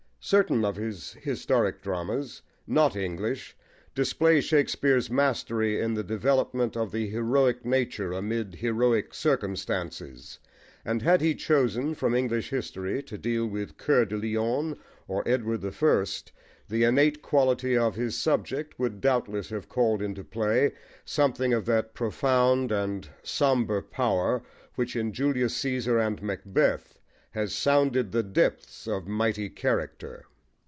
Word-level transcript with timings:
Certain 0.23 0.63
of 0.63 0.75
his 0.75 1.13
historic 1.13 1.81
dramas, 1.81 2.43
not 2.67 2.95
English, 2.95 3.57
display 3.95 4.39
Shakespeare's 4.39 5.09
mastery 5.09 5.79
in 5.81 5.95
the 5.95 6.03
development 6.03 6.77
of 6.77 6.91
the 6.91 7.07
heroic 7.07 7.65
nature 7.65 8.13
amid 8.13 8.53
heroic 8.53 9.15
circumstances; 9.15 10.37
and 10.85 11.01
had 11.01 11.21
he 11.21 11.33
chosen, 11.33 11.95
from 11.95 12.13
English 12.13 12.51
history, 12.51 13.01
to 13.01 13.17
deal 13.17 13.47
with 13.47 13.77
Coeur 13.77 14.05
de 14.05 14.15
Lion 14.15 14.77
or 15.07 15.27
Edward 15.27 15.61
the 15.61 15.71
First, 15.71 16.31
the 16.69 16.83
innate 16.83 17.23
quality 17.23 17.75
of 17.75 17.95
his 17.95 18.15
subject 18.15 18.77
would 18.77 19.01
doubtless 19.01 19.49
have 19.49 19.67
called 19.67 20.03
into 20.03 20.23
play 20.23 20.71
something 21.03 21.51
of 21.51 21.65
that 21.65 21.95
profound 21.95 22.71
and 22.71 23.09
sombre 23.23 23.81
power 23.81 24.43
which 24.75 24.95
in 24.95 25.13
Julius 25.13 25.55
Caesar 25.55 25.97
and 25.97 26.21
Macbeth 26.21 26.99
has 27.33 27.53
sounded 27.55 28.11
the 28.11 28.21
depths 28.23 28.87
of 28.89 29.07
mighty 29.07 29.47
character. 29.49 30.25